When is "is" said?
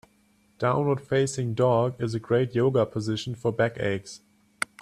2.01-2.15